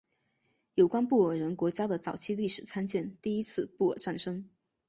[0.73, 4.49] 有关布尔人国家的早期历史参见第一次布尔战争。